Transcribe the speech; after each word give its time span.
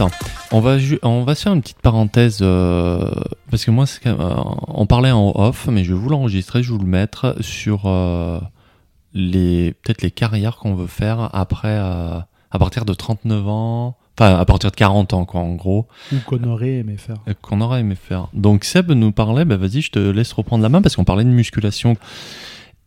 attends, 0.00 0.16
on 0.52 0.60
va, 0.60 0.76
on 1.02 1.24
va 1.24 1.34
se 1.34 1.42
faire 1.42 1.52
une 1.52 1.60
petite 1.60 1.80
parenthèse 1.80 2.38
euh, 2.40 3.10
parce 3.50 3.64
que 3.64 3.70
moi, 3.70 3.84
euh, 4.06 4.34
on 4.68 4.86
parlait 4.86 5.10
en 5.10 5.32
off, 5.34 5.68
mais 5.68 5.84
je 5.84 5.92
vais 5.92 5.98
vous 5.98 6.08
l'enregistrer, 6.08 6.62
je 6.62 6.72
vais 6.72 6.78
vous 6.78 6.84
le 6.84 6.90
mettre 6.90 7.36
sur 7.40 7.82
euh, 7.84 8.40
les 9.12 9.72
peut-être 9.82 10.02
les 10.02 10.10
carrières 10.10 10.56
qu'on 10.56 10.74
veut 10.74 10.86
faire 10.86 11.28
après, 11.34 11.76
à 11.76 12.26
partir 12.58 12.84
de 12.84 12.94
39 12.94 13.48
ans, 13.48 13.96
enfin 14.18 14.36
à 14.36 14.44
partir 14.44 14.70
de 14.70 14.76
40 14.76 15.12
ans, 15.12 15.24
quoi, 15.24 15.40
en 15.40 15.54
gros, 15.54 15.86
Ou 16.12 16.16
qu'on 16.26 16.42
aurait 16.44 16.76
aimé 16.76 16.96
faire. 16.96 17.16
qu'on 17.42 17.60
aurait 17.60 17.80
aimé 17.80 17.94
faire. 17.94 18.28
Donc 18.32 18.64
Seb 18.64 18.92
nous 18.92 19.12
parlait, 19.12 19.44
bah 19.44 19.56
vas-y, 19.56 19.82
je 19.82 19.90
te 19.90 19.98
laisse 19.98 20.32
reprendre 20.32 20.62
la 20.62 20.68
main 20.68 20.82
parce 20.82 20.96
qu'on 20.96 21.04
parlait 21.04 21.24
de 21.24 21.30
musculation. 21.30 21.96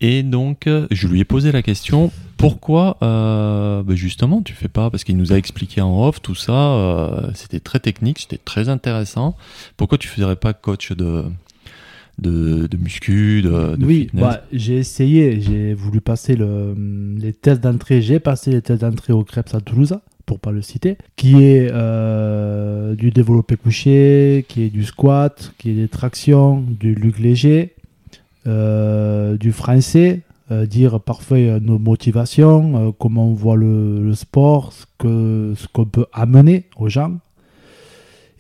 Et 0.03 0.21
donc, 0.21 0.67
euh, 0.67 0.85
je 0.91 1.07
lui 1.07 1.21
ai 1.21 1.23
posé 1.23 1.53
la 1.53 1.62
question 1.62 2.12
pourquoi, 2.35 2.98
euh, 3.02 3.84
bah, 3.84 3.95
justement, 3.95 4.41
tu 4.41 4.53
fais 4.53 4.67
pas? 4.67 4.89
Parce 4.89 5.05
qu'il 5.05 5.16
nous 5.16 5.31
a 5.31 5.38
expliqué 5.38 5.79
en 5.79 6.05
off 6.05 6.21
tout 6.21 6.35
ça, 6.35 6.52
euh, 6.52 7.31
c'était 7.34 7.62
très 7.62 7.79
technique, 7.79 8.20
c'était 8.20 8.38
très 8.38 8.67
intéressant. 8.67 9.38
Pourquoi 9.77 9.98
tu 9.98 10.09
ferais 10.09 10.35
pas 10.35 10.52
coach 10.52 10.91
de, 10.91 11.23
de, 12.20 12.67
de 12.67 12.77
muscu, 12.77 13.41
de, 13.43 13.77
de 13.77 13.85
oui, 13.85 14.09
bah, 14.13 14.43
j'ai 14.52 14.76
essayé, 14.76 15.39
j'ai 15.39 15.73
voulu 15.73 16.02
passer 16.02 16.35
le, 16.35 16.76
les 17.17 17.31
tests 17.31 17.62
d'entrée, 17.62 18.01
j'ai 18.01 18.20
passé 18.20 18.51
les 18.51 18.62
tests 18.62 18.81
d'entrée 18.81 19.13
au 19.13 19.23
Krebs 19.23 19.55
à 19.55 19.62
Toulouse, 19.62 19.98
pour 20.26 20.41
pas 20.41 20.51
le 20.51 20.62
citer, 20.62 20.98
qui 21.15 21.41
est 21.41 21.70
euh, 21.71 22.93
du 22.95 23.12
développé 23.12 23.55
couché, 23.55 24.43
qui 24.49 24.63
est 24.63 24.70
du 24.70 24.84
squat, 24.84 25.54
qui 25.57 25.70
est 25.70 25.76
des 25.76 25.88
tractions, 25.88 26.62
du 26.62 26.93
luc 26.93 27.20
léger, 27.20 27.73
du 28.45 29.52
français, 29.52 30.23
euh, 30.51 30.65
dire 30.65 30.99
parfois 30.99 31.37
euh, 31.37 31.59
nos 31.62 31.79
motivations, 31.79 32.90
euh, 32.90 32.91
comment 32.91 33.29
on 33.29 33.34
voit 33.34 33.55
le, 33.55 34.13
sport, 34.13 34.73
ce 34.73 34.85
que 34.98 35.54
ce 35.55 35.68
qu'on 35.68 35.85
peut 35.85 36.05
amener 36.12 36.65
aux 36.76 36.90
gens. 36.90 37.18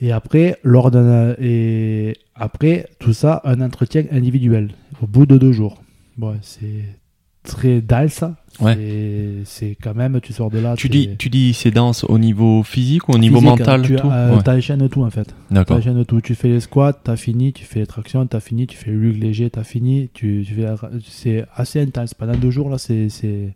Et 0.01 0.11
après, 0.11 0.57
lors 0.63 0.91
et 1.39 2.17
après 2.35 2.87
tout 2.99 3.13
ça, 3.13 3.41
un 3.45 3.61
entretien 3.61 4.03
individuel 4.11 4.71
au 5.01 5.07
bout 5.07 5.25
de 5.25 5.37
deux 5.37 5.53
jours. 5.53 5.81
Bon, 6.17 6.35
c'est 6.41 6.83
très 7.43 7.81
dense. 7.81 8.23
Ouais. 8.59 8.77
C'est- 9.45 9.75
quand 9.81 9.95
même, 9.95 10.19
tu 10.21 10.31
sors 10.31 10.51
de 10.51 10.59
là. 10.59 10.75
tu, 10.77 10.87
dis, 10.87 11.09
tu 11.17 11.29
dis 11.31 11.53
c'est 11.53 11.71
dense 11.71 12.03
au 12.03 12.19
niveau 12.19 12.61
physique 12.61 13.09
ou 13.09 13.13
au 13.13 13.17
niveau 13.17 13.39
physique, 13.39 13.49
mental 13.59 13.81
Tu 13.81 13.95
tout 13.95 14.07
euh, 14.07 14.35
Ouais. 14.35 14.43
t'enchaînes 14.43 14.87
tout 14.89 15.03
en 15.03 15.09
fait. 15.09 15.33
D'accord. 15.49 15.79
Tout. 16.07 16.21
Tu 16.21 16.35
fais 16.35 16.49
les 16.49 16.59
squats, 16.59 16.93
t'as 16.93 17.15
fini. 17.15 17.51
Tu 17.51 17.65
fais 17.65 17.79
les 17.79 17.87
tractions, 17.87 18.25
t'as 18.27 18.39
fini. 18.39 18.67
Tu 18.67 18.77
fais 18.77 18.91
le 18.91 18.99
lug 18.99 19.21
léger, 19.21 19.49
t'as 19.49 19.63
fini. 19.63 20.09
Tu, 20.13 20.43
tu 20.47 20.53
fais 20.53 20.61
la- 20.61 20.77
c'est 21.09 21.45
assez 21.55 21.81
intense. 21.81 22.13
Pendant 22.13 22.35
deux 22.35 22.51
jours 22.51 22.69
là, 22.69 22.77
c'est 22.77 23.09
c'est 23.09 23.53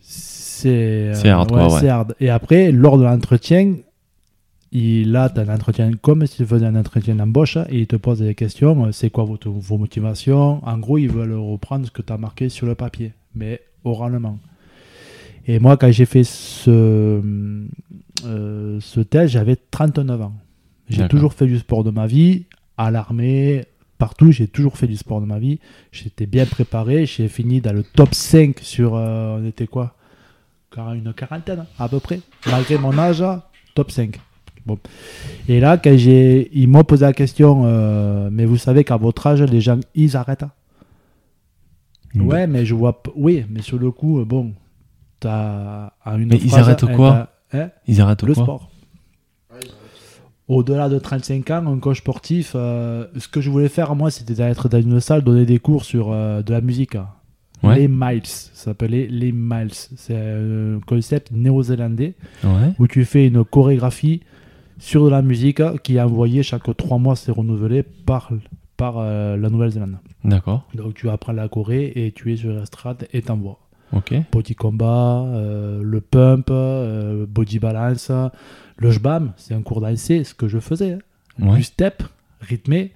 c'est 0.00 0.68
euh, 0.68 1.14
C'est 1.14 1.28
hardcore, 1.28 1.72
ouais. 1.72 1.80
c'est 1.80 1.88
hard. 1.88 2.14
Et 2.20 2.30
après, 2.30 2.72
lors 2.72 2.98
de 2.98 3.04
l'entretien, 3.04 3.74
il 4.72 5.12
là, 5.12 5.28
t'as 5.28 5.42
un 5.42 5.54
entretien 5.54 5.92
comme 6.00 6.26
si 6.26 6.36
tu 6.38 6.46
faisais 6.46 6.64
un 6.66 6.74
entretien 6.76 7.14
d'embauche 7.14 7.56
et 7.68 7.80
il 7.80 7.86
te 7.86 7.96
pose 7.96 8.20
des 8.20 8.34
questions. 8.34 8.86
euh, 8.86 8.92
C'est 8.92 9.10
quoi 9.10 9.24
votre, 9.24 9.50
vos 9.50 9.76
motivations? 9.78 10.66
En 10.66 10.78
gros, 10.78 10.96
ils 10.98 11.10
veulent 11.10 11.34
reprendre 11.34 11.86
ce 11.86 11.90
que 11.90 12.00
tu 12.02 12.12
as 12.12 12.16
marqué 12.18 12.48
sur 12.48 12.66
le 12.66 12.74
papier, 12.74 13.12
mais 13.34 13.60
oralement. 13.84 14.38
Et 15.46 15.58
moi, 15.58 15.76
quand 15.76 15.90
j'ai 15.90 16.06
fait 16.06 16.24
ce, 16.24 16.70
euh, 18.24 18.80
ce 18.80 19.00
test, 19.00 19.32
j'avais 19.32 19.56
39 19.56 20.22
ans. 20.22 20.32
J'ai 20.88 21.08
toujours 21.08 21.32
fait 21.34 21.46
du 21.46 21.58
sport 21.58 21.84
de 21.84 21.90
ma 21.90 22.06
vie, 22.06 22.44
à 22.76 22.90
l'armée, 22.90 23.64
partout, 23.98 24.30
j'ai 24.30 24.46
toujours 24.46 24.76
fait 24.76 24.86
du 24.86 24.96
sport 24.96 25.20
de 25.20 25.26
ma 25.26 25.38
vie. 25.38 25.58
J'étais 25.90 26.26
bien 26.26 26.44
préparé, 26.46 27.06
j'ai 27.06 27.28
fini 27.28 27.60
dans 27.60 27.72
le 27.72 27.82
top 27.82 28.14
5 28.14 28.58
sur, 28.60 28.94
euh, 28.94 29.38
on 29.40 29.46
était 29.46 29.66
quoi? 29.66 29.94
Une 30.76 31.12
quarantaine 31.12 31.66
à 31.78 31.88
peu 31.88 32.00
près, 32.00 32.20
malgré 32.46 32.78
mon 32.78 32.96
âge, 32.98 33.22
top 33.74 33.90
5. 33.90 34.18
Bon. 34.66 34.78
Et 35.48 35.58
là, 35.60 35.76
quand 35.76 35.96
j'ai, 35.96 36.50
ils 36.52 36.68
m'ont 36.68 36.84
posé 36.84 37.04
la 37.04 37.12
question, 37.12 37.62
euh, 37.64 38.28
mais 38.30 38.44
vous 38.44 38.56
savez 38.56 38.84
qu'à 38.84 38.96
votre 38.96 39.26
âge, 39.26 39.42
les 39.42 39.60
gens, 39.60 39.80
ils 39.94 40.16
arrêtent. 40.16 40.44
Ouais, 42.14 42.46
mais 42.46 42.64
je 42.64 42.74
vois. 42.74 43.02
Oui, 43.16 43.44
mais 43.48 43.62
sur 43.62 43.78
le 43.78 43.90
coup, 43.90 44.20
euh, 44.20 44.24
bon, 44.24 44.52
t'as 45.20 45.90
une 46.06 46.26
Mais 46.28 46.36
ils 46.36 46.54
arrêtent 46.54 46.84
quoi 46.94 47.30
hein, 47.52 47.70
Ils 47.86 48.00
arrêtent 48.00 48.22
Le 48.22 48.34
quoi 48.34 48.42
sport. 48.44 48.68
Au-delà 50.48 50.88
de 50.88 50.98
35 50.98 51.50
ans, 51.50 51.66
un 51.66 51.78
coach 51.78 51.98
sportif, 51.98 52.52
euh, 52.54 53.06
ce 53.16 53.28
que 53.28 53.40
je 53.40 53.48
voulais 53.48 53.68
faire, 53.68 53.94
moi, 53.94 54.10
c'était 54.10 54.34
d'être 54.34 54.68
dans 54.68 54.80
une 54.82 55.00
salle, 55.00 55.22
donner 55.22 55.46
des 55.46 55.58
cours 55.58 55.84
sur 55.84 56.10
euh, 56.12 56.42
de 56.42 56.52
la 56.52 56.60
musique. 56.60 56.96
Ouais. 57.62 57.76
Les 57.78 57.88
Miles, 57.88 58.26
ça 58.26 58.50
s'appelait 58.64 59.06
les 59.08 59.32
Miles. 59.32 59.70
C'est 59.72 60.16
un 60.16 60.80
concept 60.84 61.30
néo-zélandais 61.30 62.14
Ouais. 62.44 62.72
où 62.78 62.86
tu 62.88 63.04
fais 63.04 63.28
une 63.28 63.44
chorégraphie 63.44 64.20
sur 64.82 65.04
de 65.04 65.10
la 65.10 65.22
musique 65.22 65.62
qui 65.84 65.96
est 65.96 66.00
envoyée 66.00 66.42
chaque 66.42 66.76
trois 66.76 66.98
mois, 66.98 67.14
c'est 67.14 67.30
renouvelé 67.30 67.84
par, 67.84 68.30
par 68.76 68.94
euh, 68.98 69.36
la 69.36 69.48
Nouvelle-Zélande. 69.48 69.98
D'accord. 70.24 70.64
Donc 70.74 70.94
tu 70.94 71.08
apprends 71.08 71.32
la 71.32 71.48
Corée 71.48 71.92
et 71.94 72.10
tu 72.10 72.32
es 72.32 72.36
sur 72.36 72.50
l'estrade 72.52 73.06
et 73.12 73.22
t'envoies. 73.22 73.58
Ok. 73.92 74.12
Petit 74.32 74.56
combat, 74.56 75.22
euh, 75.22 75.80
le 75.84 76.00
pump, 76.00 76.48
euh, 76.50 77.26
body 77.28 77.60
balance, 77.60 78.10
le 78.76 78.90
jbam, 78.90 79.32
c'est 79.36 79.54
un 79.54 79.62
cours 79.62 79.80
dansé, 79.80 80.24
ce 80.24 80.34
que 80.34 80.48
je 80.48 80.58
faisais. 80.58 80.94
hein. 80.94 80.98
Ouais. 81.38 81.56
Du 81.58 81.62
step, 81.62 82.02
rythmé, 82.40 82.90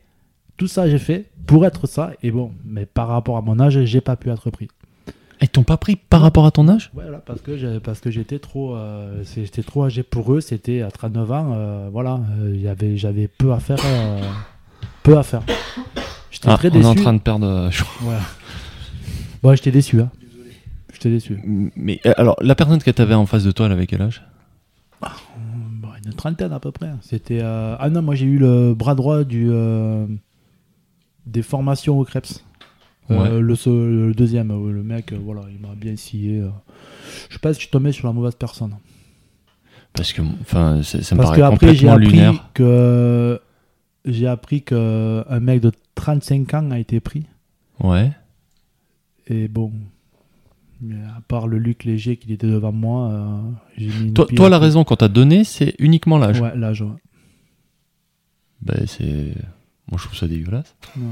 tout 0.56 0.66
ça 0.66 0.88
j'ai 0.90 0.98
fait 0.98 1.26
pour 1.46 1.64
être 1.66 1.86
ça. 1.86 2.12
Et 2.22 2.32
bon, 2.32 2.50
mais 2.64 2.84
par 2.84 3.06
rapport 3.06 3.36
à 3.36 3.42
mon 3.42 3.60
âge, 3.60 3.84
j'ai 3.84 4.00
pas 4.00 4.16
pu 4.16 4.28
être 4.30 4.50
pris. 4.50 4.66
Ils 5.42 5.48
t'ont 5.48 5.64
pas 5.64 5.76
pris 5.76 5.96
par 5.96 6.22
rapport 6.22 6.46
à 6.46 6.50
ton 6.50 6.66
âge? 6.68 6.90
Voilà, 6.94 7.18
parce 7.18 7.40
que 7.42 7.56
j'ai- 7.58 7.78
parce 7.80 8.00
que 8.00 8.10
j'étais 8.10 8.38
trop, 8.38 8.74
euh, 8.74 9.22
j'étais 9.34 9.62
trop 9.62 9.84
âgé 9.84 10.02
pour 10.02 10.32
eux. 10.32 10.40
C'était 10.40 10.80
à 10.82 10.90
39 10.90 11.30
ans, 11.30 11.52
euh, 11.54 11.88
voilà, 11.92 12.20
euh, 12.40 12.52
il 12.54 12.60
y 12.62 12.68
avait- 12.68 12.96
j'avais 12.96 13.28
peu 13.28 13.52
à 13.52 13.60
faire, 13.60 13.78
euh, 13.84 14.22
peu 15.02 15.18
à 15.18 15.22
faire. 15.22 15.42
J'étais 16.30 16.48
Ah, 16.48 16.56
très 16.56 16.68
On 16.68 16.72
déçu. 16.72 16.84
est 16.86 16.88
en 16.88 16.94
train 16.94 17.12
de 17.14 17.18
perdre. 17.18 17.46
euh, 17.46 17.70
je- 17.70 17.84
Voilà. 18.00 18.20
Bon, 19.42 19.54
j'étais 19.54 19.70
déçu. 19.70 20.00
Hein. 20.00 20.10
J'étais 20.92 21.10
déçu. 21.10 21.38
Mais 21.76 22.00
euh, 22.06 22.14
alors, 22.16 22.36
la 22.40 22.54
personne 22.54 22.80
que 22.82 22.90
t'avais 22.90 23.14
en 23.14 23.26
face 23.26 23.44
de 23.44 23.50
toi, 23.52 23.66
elle 23.66 23.72
avait 23.72 23.86
quel 23.86 24.00
âge? 24.02 24.22
Bon, 25.02 25.88
une 26.04 26.14
trentaine 26.14 26.52
à 26.52 26.60
peu 26.60 26.72
près. 26.72 26.90
C'était 27.02 27.40
euh, 27.42 27.76
ah 27.78 27.90
non, 27.90 28.00
moi 28.00 28.14
j'ai 28.14 28.24
eu 28.24 28.38
le 28.38 28.72
bras 28.74 28.94
droit 28.94 29.22
du 29.24 29.48
euh, 29.50 30.06
des 31.26 31.42
formations 31.42 31.98
au 31.98 32.04
Krebs. 32.04 32.42
Euh, 33.10 33.40
Ouais. 33.40 33.40
le, 33.40 34.12
deuxième, 34.14 34.50
euh, 34.50 34.72
le 34.72 34.82
mec, 34.82 35.12
euh, 35.12 35.18
voilà, 35.22 35.42
il 35.52 35.60
m'a 35.60 35.74
bien 35.74 35.94
scié. 35.96 36.42
Je 37.30 37.38
pense 37.38 37.52
que 37.52 37.54
je 37.56 37.60
suis 37.60 37.70
tombé 37.70 37.92
sur 37.92 38.06
la 38.06 38.12
mauvaise 38.12 38.34
personne. 38.34 38.74
Parce 39.92 40.12
que, 40.12 40.22
enfin, 40.40 40.82
ça, 40.82 40.98
me 40.98 41.02
Parce 41.02 41.30
paraît 41.30 41.36
que 41.36 41.42
après 41.42 41.74
j'ai 41.74 41.86
complètement 41.86 41.92
appris 41.92 42.06
lunaire. 42.10 42.50
que 42.52 43.40
j'ai 44.04 44.26
appris 44.26 44.62
que 44.62 45.24
un 45.28 45.40
mec 45.40 45.60
de 45.60 45.72
35 45.94 46.52
ans 46.54 46.70
a 46.70 46.78
été 46.78 47.00
pris. 47.00 47.26
Ouais. 47.82 48.10
Et 49.28 49.48
bon, 49.48 49.72
à 51.16 51.20
part 51.26 51.46
le 51.46 51.58
Luc 51.58 51.84
Léger 51.84 52.16
qui 52.16 52.32
était 52.32 52.46
devant 52.46 52.72
moi, 52.72 53.40
j'ai 53.78 53.86
mis 53.86 54.08
une 54.08 54.14
Toi, 54.14 54.48
la 54.50 54.58
raison 54.58 54.84
qu'on 54.84 54.96
t'a 54.96 55.08
donné, 55.08 55.44
c'est 55.44 55.74
uniquement 55.78 56.18
l'âge. 56.18 56.40
Ouais, 56.40 56.54
l'âge. 56.56 56.82
ouais. 56.82 56.88
Ben, 58.60 58.84
c'est. 58.86 59.32
Moi, 59.90 59.98
je 60.00 60.06
trouve 60.06 60.18
ça 60.18 60.26
dégueulasse. 60.26 60.74
Ouais. 60.96 61.02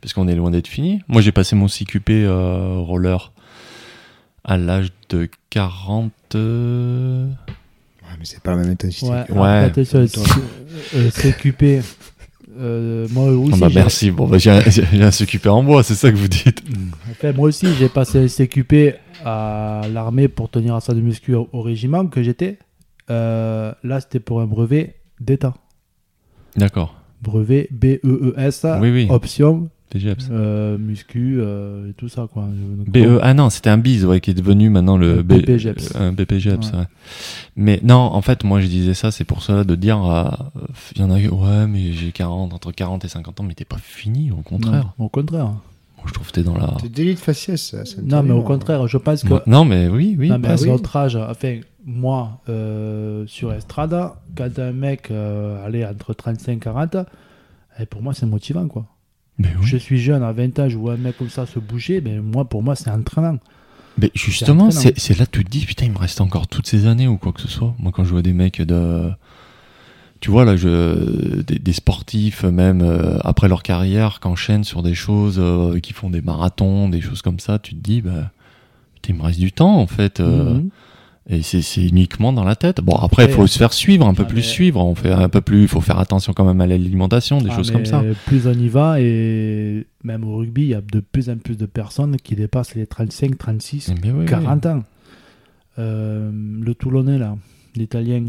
Parce 0.00 0.12
qu'on 0.14 0.28
est 0.28 0.34
loin 0.34 0.50
d'être 0.50 0.68
fini. 0.68 1.02
Moi, 1.08 1.20
j'ai 1.20 1.32
passé 1.32 1.54
mon 1.56 1.66
CQP 1.68 2.10
euh, 2.10 2.76
roller 2.78 3.32
à 4.44 4.56
l'âge 4.56 4.92
de 5.10 5.28
40. 5.50 6.10
euh, 6.34 7.26
Ouais, 8.02 8.16
mais 8.18 8.24
c'est 8.24 8.42
pas 8.42 8.52
la 8.52 8.58
même 8.58 8.70
intensité. 8.70 9.10
Ouais, 9.10 9.30
Ouais. 9.30 9.48
après, 9.48 9.72
t'es 9.72 9.84
sur 9.84 9.98
le 10.00 10.08
euh, 10.94 11.10
CQP. 11.10 11.82
Euh, 12.56 13.08
moi 13.10 13.24
aussi, 13.32 13.52
Ah 13.54 13.56
bah, 13.58 13.68
merci. 13.74 14.10
Bon, 14.10 14.26
bah, 14.28 14.38
j'ai 14.38 14.50
un, 14.50 14.58
un 14.60 15.10
CQP 15.10 15.46
en 15.48 15.62
bois, 15.64 15.82
c'est 15.82 15.94
ça 15.94 16.10
que 16.12 16.16
vous 16.16 16.28
dites. 16.28 16.62
Enfin, 17.10 17.32
moi 17.32 17.48
aussi, 17.48 17.66
j'ai 17.74 17.88
passé 17.88 18.20
le 18.22 18.28
CQP 18.28 18.94
à 19.24 19.82
l'armée 19.92 20.28
pour 20.28 20.48
tenir 20.50 20.74
à 20.76 20.80
ça 20.80 20.94
de 20.94 21.00
muscu 21.00 21.34
au, 21.34 21.48
au 21.52 21.62
régiment 21.62 22.06
que 22.06 22.22
j'étais. 22.22 22.58
Euh, 23.10 23.72
là, 23.82 24.00
c'était 24.00 24.20
pour 24.20 24.40
un 24.40 24.46
brevet 24.46 24.96
d'État. 25.20 25.54
D'accord. 26.56 26.94
Brevet 27.24 27.68
B-E-E-S, 27.70 28.66
Oui, 28.80 28.90
oui. 28.90 29.06
option, 29.10 29.68
TGEPS. 29.90 30.28
euh, 30.30 30.76
muscu 30.78 31.36
euh, 31.40 31.90
et 31.90 31.92
tout 31.94 32.08
ça. 32.08 32.28
Quoi. 32.32 32.42
Donc, 32.44 32.88
BE, 32.90 33.18
ah 33.22 33.34
non, 33.34 33.50
c'était 33.50 33.70
un 33.70 33.78
BIS 33.78 34.04
ouais, 34.04 34.20
qui 34.20 34.30
est 34.30 34.34
devenu 34.34 34.70
maintenant 34.70 34.96
le 34.96 35.22
B- 35.22 35.40
BPGEPS. 35.42 35.92
BPGEPS, 36.12 36.70
Ouais. 36.72 36.78
ouais. 36.80 36.84
Mais 37.56 37.80
non, 37.82 37.96
en 37.96 38.20
fait, 38.22 38.44
moi 38.44 38.60
je 38.60 38.66
disais 38.66 38.94
ça, 38.94 39.10
c'est 39.10 39.24
pour 39.24 39.42
ça 39.42 39.64
de 39.64 39.74
dire, 39.74 40.04
euh, 40.04 40.24
il 40.96 41.02
y 41.02 41.04
en 41.04 41.10
a 41.10 41.20
qui, 41.20 41.28
ouais, 41.28 41.66
mais 41.68 41.92
j'ai 41.92 42.10
40, 42.12 42.52
entre 42.52 42.72
40 42.72 43.04
et 43.04 43.08
50 43.08 43.40
ans, 43.40 43.44
mais 43.44 43.54
t'es 43.54 43.64
pas 43.64 43.78
fini, 43.80 44.30
au 44.30 44.42
contraire. 44.42 44.92
Non, 44.98 45.06
au 45.06 45.08
contraire. 45.08 45.44
Moi 45.46 46.06
je 46.08 46.12
trouve 46.12 46.26
que 46.26 46.32
t'es 46.32 46.42
dans 46.42 46.58
la. 46.58 46.74
C'est 46.82 46.92
délit 46.92 47.14
de 47.14 47.18
faciès, 47.18 47.60
ça. 47.62 47.78
Non, 48.02 48.22
mais 48.22 48.30
au 48.30 48.34
terrible. 48.34 48.44
contraire, 48.44 48.86
je 48.88 48.98
pense 48.98 49.22
que 49.22 49.28
Moi- 49.28 49.42
Non, 49.46 49.64
mais 49.64 49.88
oui, 49.88 50.16
oui. 50.18 50.28
non, 50.28 50.38
mais 50.38 50.48
à 50.48 50.50
presque. 50.50 50.66
notre 50.66 50.94
âge, 50.96 51.16
enfin, 51.16 51.60
moi, 51.86 52.40
euh, 52.48 53.26
sur 53.26 53.52
Estrada, 53.52 54.20
quand 54.36 54.58
un 54.58 54.72
mec 54.72 55.10
euh, 55.10 55.64
allait 55.64 55.84
entre 55.84 56.14
35 56.14 56.52
et 56.52 56.58
40, 56.58 56.96
eh, 57.78 57.86
pour 57.86 58.02
moi, 58.02 58.14
c'est 58.14 58.26
motivant, 58.26 58.66
quoi. 58.68 58.86
Mais 59.38 59.48
oui. 59.58 59.66
Je 59.66 59.76
suis 59.76 59.98
jeune, 59.98 60.22
à 60.22 60.32
20 60.32 60.58
ans, 60.60 60.68
je 60.68 60.76
vois 60.76 60.94
un 60.94 60.96
mec 60.96 61.18
comme 61.18 61.28
ça 61.28 61.44
se 61.46 61.58
bouger, 61.58 62.00
mais 62.00 62.20
moi, 62.20 62.44
pour 62.44 62.62
moi, 62.62 62.76
c'est 62.76 62.90
entraînant. 62.90 63.38
Mais 63.98 64.10
justement, 64.14 64.70
c'est 64.70 65.18
là 65.18 65.26
que 65.26 65.38
tu 65.38 65.44
te 65.44 65.50
dis, 65.50 65.66
putain, 65.66 65.86
il 65.86 65.92
me 65.92 65.98
reste 65.98 66.20
encore 66.20 66.48
toutes 66.48 66.66
ces 66.66 66.86
années 66.86 67.06
ou 67.06 67.16
quoi 67.16 67.32
que 67.32 67.40
ce 67.40 67.48
soit. 67.48 67.74
Moi, 67.78 67.92
quand 67.92 68.04
je 68.04 68.10
vois 68.10 68.22
des 68.22 68.32
mecs 68.32 68.60
de. 68.60 69.10
Tu 70.20 70.30
vois, 70.30 70.44
là, 70.44 70.56
je, 70.56 71.42
des, 71.42 71.58
des 71.58 71.72
sportifs, 71.74 72.44
même 72.44 72.80
euh, 72.80 73.18
après 73.22 73.46
leur 73.46 73.62
carrière, 73.62 74.20
qui 74.20 74.28
enchaînent 74.28 74.64
sur 74.64 74.82
des 74.82 74.94
choses, 74.94 75.36
euh, 75.38 75.78
qui 75.80 75.92
font 75.92 76.08
des 76.08 76.22
marathons, 76.22 76.88
des 76.88 77.02
choses 77.02 77.20
comme 77.20 77.38
ça, 77.38 77.58
tu 77.58 77.74
te 77.74 77.80
dis, 77.80 78.00
bah, 78.00 78.30
putain, 78.94 79.12
il 79.12 79.16
me 79.16 79.22
reste 79.22 79.38
du 79.38 79.52
temps, 79.52 79.76
en 79.76 79.86
fait. 79.86 80.20
Mhm. 80.20 80.70
Et 81.26 81.40
c'est 81.40 81.82
uniquement 81.82 82.34
dans 82.34 82.44
la 82.44 82.54
tête. 82.54 82.82
Bon, 82.82 82.96
après, 82.96 83.24
il 83.24 83.30
faut 83.30 83.46
se 83.46 83.58
faire 83.58 83.72
suivre, 83.72 84.06
un 84.06 84.12
peu 84.12 84.24
ah, 84.26 84.30
plus 84.30 84.42
suivre. 84.42 84.84
On 84.84 84.94
fait 84.94 85.10
un 85.10 85.30
peu 85.30 85.40
plus, 85.40 85.62
il 85.62 85.68
faut 85.68 85.80
faire 85.80 85.98
attention 85.98 86.34
quand 86.34 86.44
même 86.44 86.60
à 86.60 86.66
l'alimentation, 86.66 87.38
des 87.38 87.48
Ah, 87.50 87.56
choses 87.56 87.70
comme 87.70 87.86
ça. 87.86 88.02
Plus 88.26 88.46
on 88.46 88.52
y 88.52 88.68
va, 88.68 89.00
et 89.00 89.86
même 90.02 90.22
au 90.24 90.36
rugby, 90.36 90.62
il 90.62 90.68
y 90.68 90.74
a 90.74 90.82
de 90.82 91.00
plus 91.00 91.30
en 91.30 91.38
plus 91.38 91.56
de 91.56 91.64
personnes 91.64 92.16
qui 92.18 92.34
dépassent 92.34 92.74
les 92.74 92.86
35, 92.86 93.38
36, 93.38 93.94
Mais 94.02 94.10
oui, 94.10 94.20
oui. 94.20 94.26
40 94.26 94.66
ans. 94.66 94.82
Euh, 95.78 96.30
le 96.32 96.74
Toulonnais, 96.74 97.16
là, 97.18 97.36
l'italien, 97.74 98.26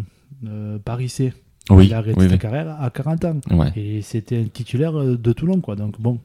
euh, 0.48 0.80
Parissé, 0.80 1.34
Oui, 1.70 1.88
il 1.88 1.94
a 1.94 1.98
arrêté 1.98 2.18
oui, 2.18 2.28
sa 2.28 2.34
oui. 2.34 2.40
carrière 2.40 2.82
à 2.82 2.90
40 2.90 3.26
ans. 3.26 3.40
Ouais. 3.52 3.74
Et 3.76 4.02
c'était 4.04 4.40
un 4.40 4.46
titulaire 4.46 4.98
euh, 4.98 5.18
de 5.18 5.34
Toulon, 5.34 5.60
quoi. 5.60 5.76
Donc 5.76 6.00
bon, 6.00 6.18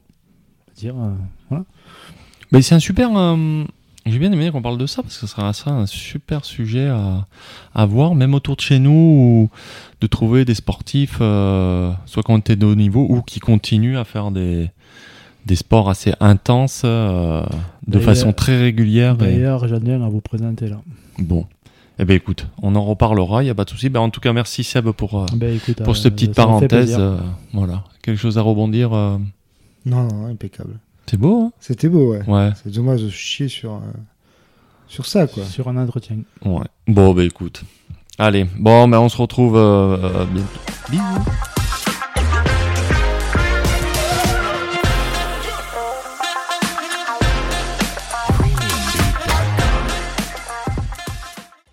dire, 0.77 0.95
euh, 0.97 1.11
voilà. 1.49 1.65
Mais 2.53 2.61
c'est 2.61 2.75
un 2.75 2.79
super. 2.79 3.09
J'ai 4.05 4.17
bien 4.17 4.31
aimé 4.31 4.49
qu'on 4.51 4.61
parle 4.63 4.79
de 4.79 4.87
ça 4.87 5.03
parce 5.03 5.15
que 5.15 5.21
ce 5.21 5.27
sera 5.27 5.53
ça 5.53 5.69
un 5.71 5.85
super 5.85 6.43
sujet 6.43 6.87
à, 6.87 7.27
à 7.75 7.85
voir, 7.85 8.15
même 8.15 8.33
autour 8.33 8.55
de 8.55 8.61
chez 8.61 8.79
nous, 8.79 8.89
ou 8.91 9.49
de 10.01 10.07
trouver 10.07 10.43
des 10.43 10.55
sportifs, 10.55 11.19
euh, 11.21 11.91
soit 12.07 12.23
qui 12.23 12.31
ont 12.31 12.37
été 12.37 12.55
de 12.55 12.65
haut 12.65 12.73
niveau 12.75 13.05
ou 13.07 13.21
qui 13.21 13.39
continuent 13.39 13.97
à 13.97 14.03
faire 14.03 14.31
des, 14.31 14.71
des 15.45 15.55
sports 15.55 15.87
assez 15.89 16.13
intenses 16.19 16.81
euh, 16.83 17.43
de 17.87 17.99
façon 17.99 18.33
très 18.33 18.59
régulière. 18.59 19.13
et- 19.15 19.17
D'ailleurs, 19.17 19.67
j'en 19.67 19.79
ai 19.85 19.93
un 19.93 20.01
à 20.01 20.09
vous 20.09 20.21
présenter 20.21 20.67
là. 20.67 20.81
Bon. 21.19 21.45
Eh 21.99 22.05
ben 22.05 22.15
écoute, 22.15 22.47
on 22.63 22.73
en 22.75 22.83
reparlera, 22.83 23.43
il 23.43 23.45
n'y 23.45 23.51
a 23.51 23.55
pas 23.55 23.65
de 23.65 23.69
souci. 23.69 23.89
Ben, 23.89 23.99
en 23.99 24.09
tout 24.09 24.21
cas, 24.21 24.33
merci 24.33 24.63
Seb 24.63 24.89
pour, 24.89 25.21
euh, 25.21 25.25
Ben, 25.35 25.55
écoute, 25.55 25.83
pour 25.83 25.91
euh, 25.91 25.95
cette 25.95 26.15
petite 26.15 26.33
parenthèse. 26.33 26.95
euh, 26.99 27.17
voilà. 27.53 27.83
Quelque 28.01 28.17
chose 28.17 28.39
à 28.39 28.41
rebondir. 28.41 28.91
euh, 28.93 29.19
Non, 29.85 30.07
non, 30.07 30.25
impeccable. 30.25 30.79
C'est 31.07 31.17
beau, 31.17 31.41
hein 31.41 31.51
C'était 31.59 31.89
beau, 31.89 32.13
ouais. 32.13 32.23
Ouais. 32.27 32.51
C'est 32.63 32.71
dommage 32.73 33.03
de 33.03 33.09
se 33.09 33.15
chier 33.15 33.47
sur, 33.49 33.73
euh, 33.73 33.79
sur 34.87 35.05
ça, 35.05 35.27
quoi. 35.27 35.43
Sur 35.43 35.67
un 35.67 35.77
entretien. 35.77 36.17
Ouais. 36.45 36.65
Bon, 36.87 37.13
bah 37.13 37.23
écoute. 37.23 37.63
Allez, 38.17 38.45
bon, 38.57 38.87
ben 38.87 38.99
on 38.99 39.09
se 39.09 39.17
retrouve 39.17 39.57
euh, 39.57 39.97
euh, 39.97 40.25
bientôt. 40.25 40.59
Bisous. 40.89 41.50